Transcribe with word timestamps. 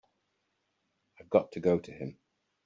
I've 1.19 1.29
got 1.29 1.51
to 1.51 1.59
go 1.59 1.77
to 1.77 1.91
him. 1.91 2.17